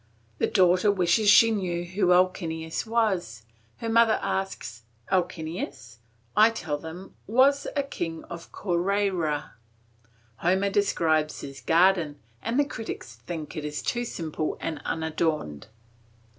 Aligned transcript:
The 0.39 0.47
daughter 0.47 0.91
wishes 0.91 1.29
she 1.29 1.51
knew 1.51 1.85
who 1.85 2.11
Alcinous 2.11 2.87
was; 2.87 3.43
her 3.77 3.87
mother 3.87 4.17
asks. 4.23 4.81
"Alcinous," 5.11 5.99
I 6.35 6.49
tell 6.49 6.79
them, 6.79 7.13
"was 7.27 7.67
a 7.75 7.83
king 7.83 8.23
of 8.23 8.51
Coreyra. 8.51 9.51
Homer 10.37 10.71
describes 10.71 11.41
his 11.41 11.61
garden 11.61 12.17
and 12.41 12.59
the 12.59 12.65
critics 12.65 13.15
think 13.27 13.55
it 13.55 13.71
too 13.83 14.03
simple 14.03 14.57
and 14.59 14.81
unadorned. 14.85 15.67